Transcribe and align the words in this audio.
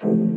Thank 0.00 0.29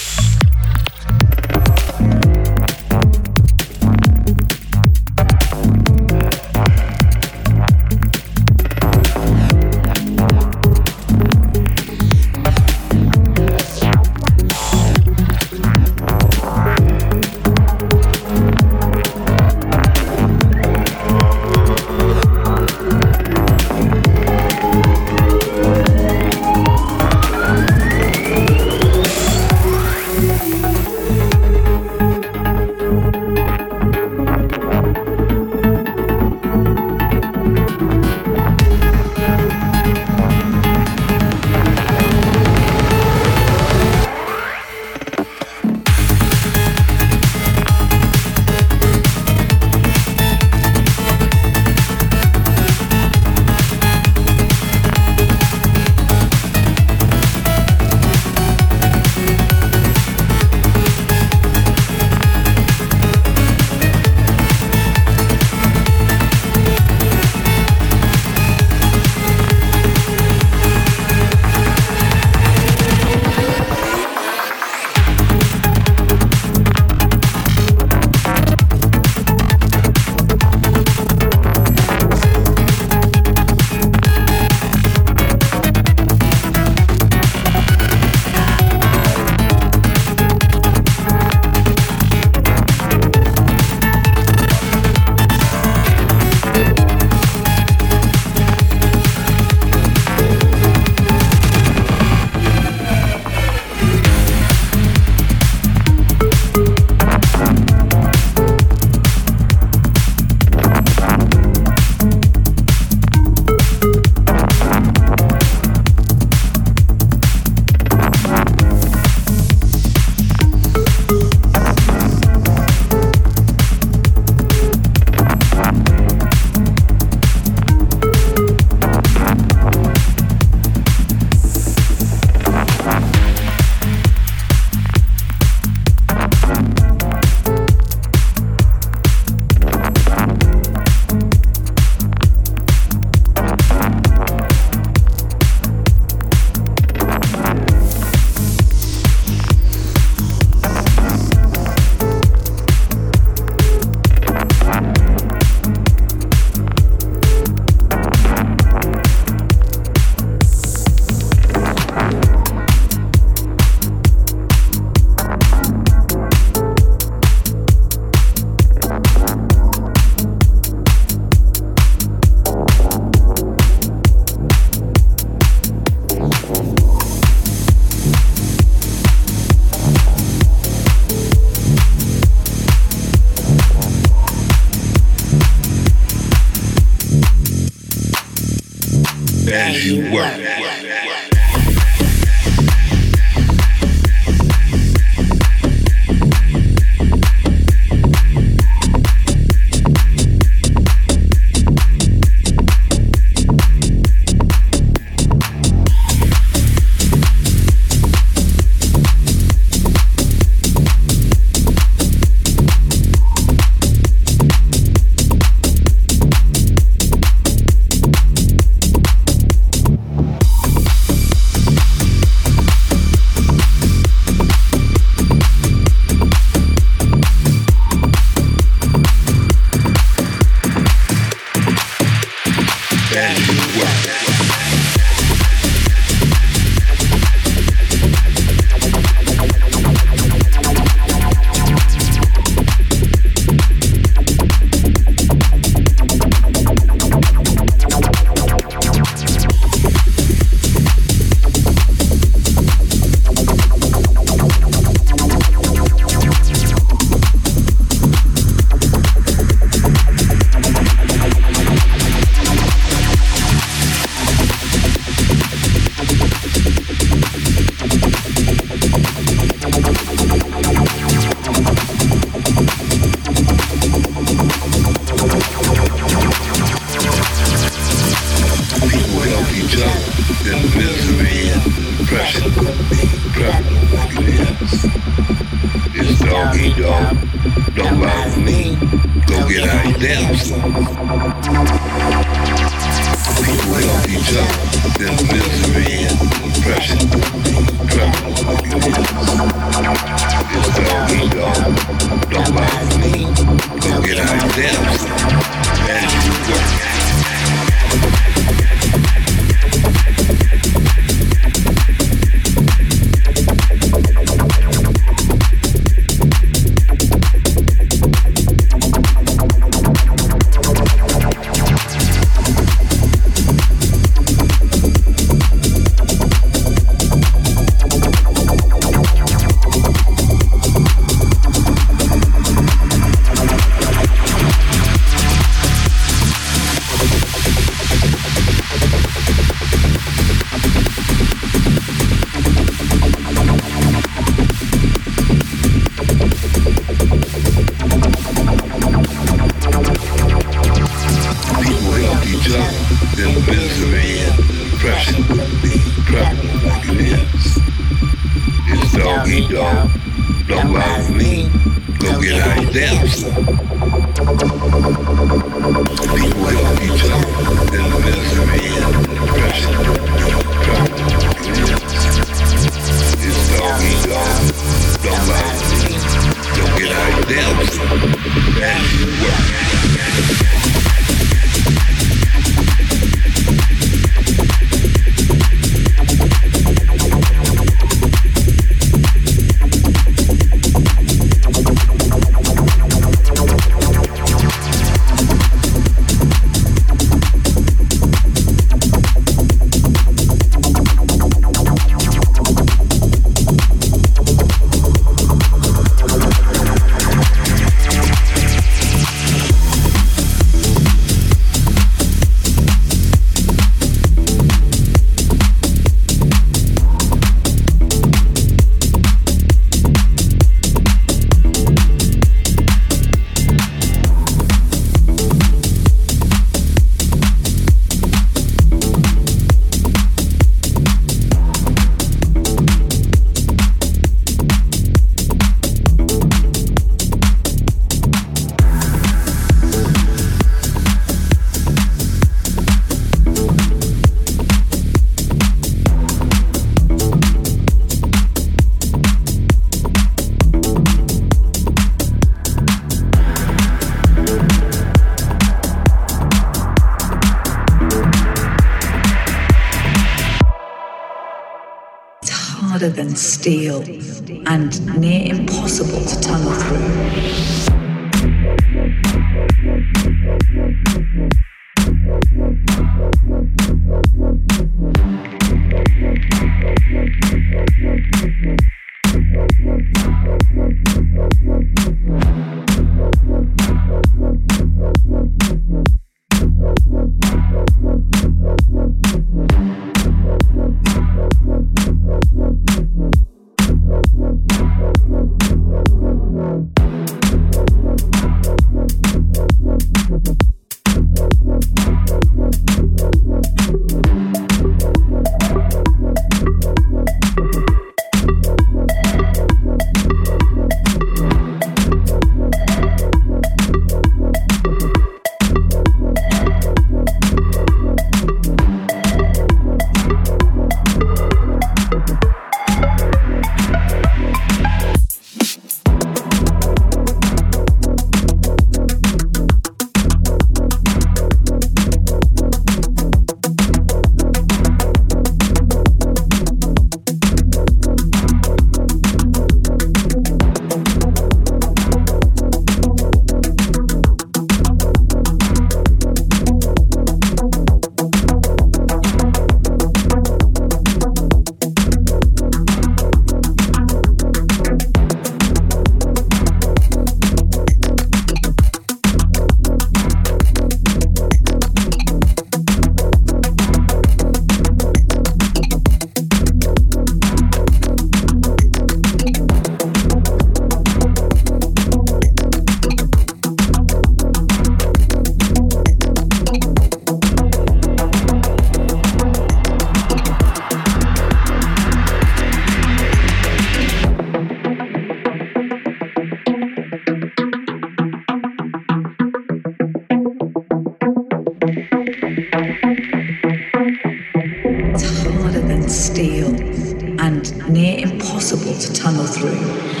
near 597.72 597.98
impossible 597.98 598.74
to 598.74 598.92
tunnel 598.92 599.26
through. 599.26 600.00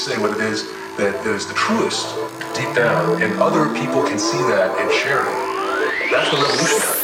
say 0.00 0.18
what 0.18 0.32
it 0.32 0.40
is 0.40 0.64
that 0.96 1.26
is 1.26 1.46
the 1.46 1.52
truest 1.54 2.16
deep 2.54 2.74
down, 2.74 3.20
and 3.22 3.38
other 3.38 3.68
people 3.74 4.02
can 4.02 4.18
see 4.18 4.38
that 4.48 4.72
and 4.80 4.90
share 4.90 5.20
it. 5.20 6.10
That's 6.10 6.32
what 6.32 6.40
revolution 6.40 6.80
does. 6.80 6.99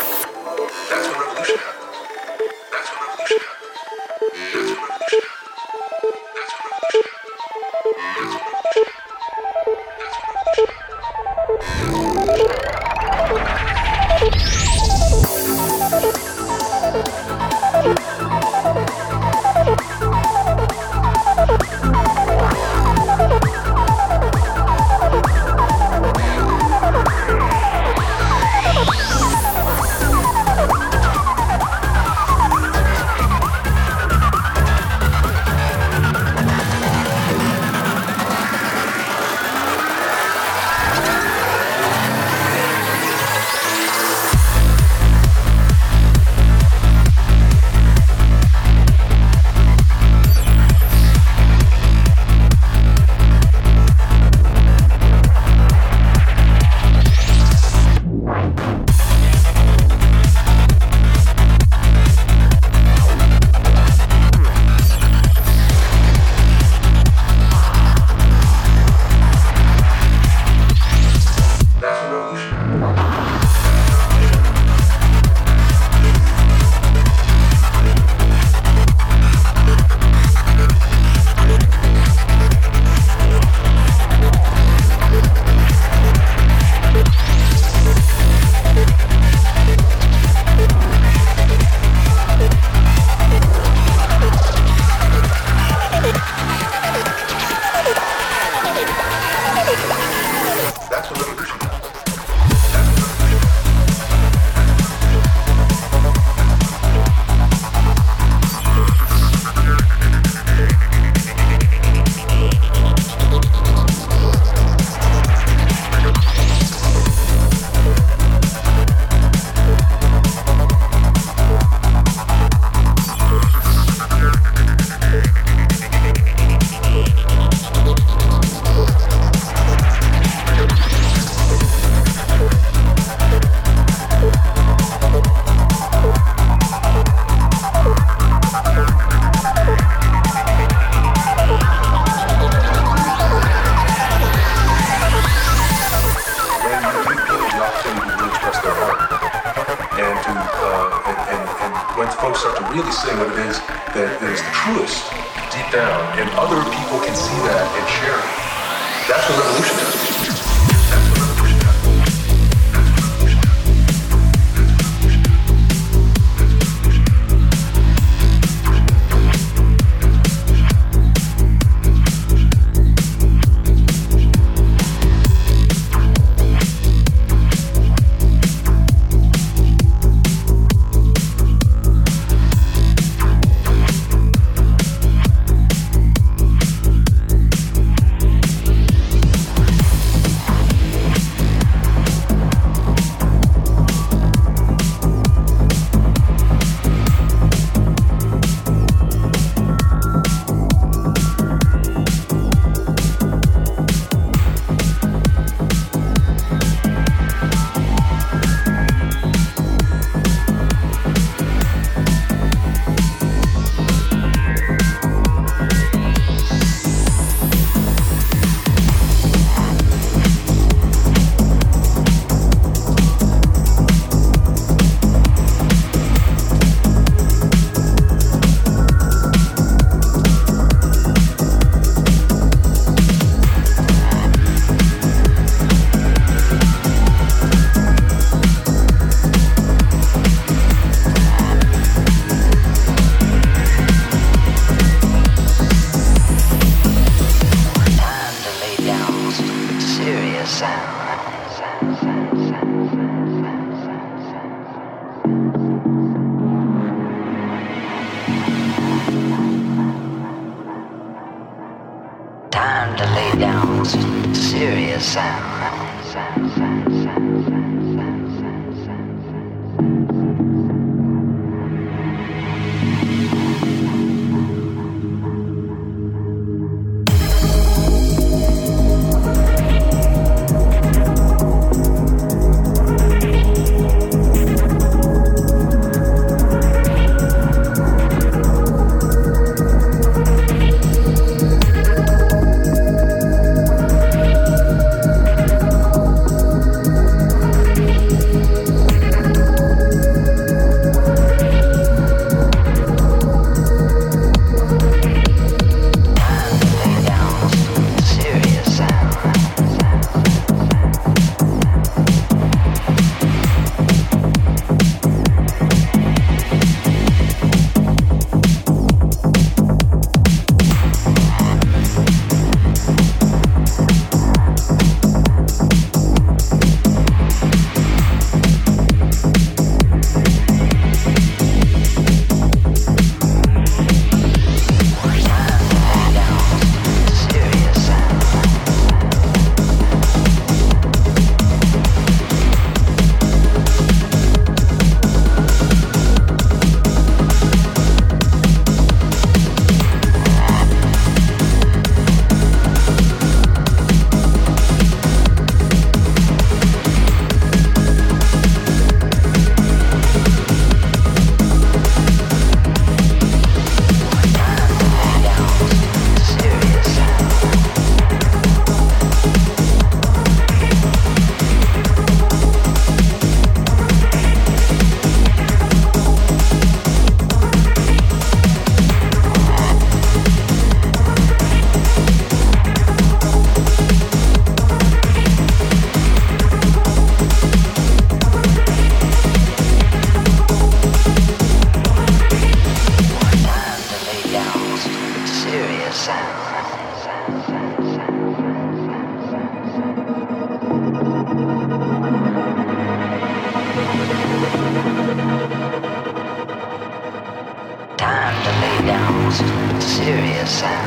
Time 407.97 408.37
to 408.45 408.51
lay 408.61 408.79
down 408.87 409.33
some 409.33 409.81
serious 409.81 410.51
sound. 410.51 410.87